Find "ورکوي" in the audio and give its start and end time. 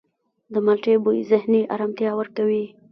2.17-2.63